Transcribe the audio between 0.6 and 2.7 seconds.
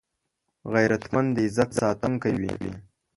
غیرتمند د عزت ساتونکی وي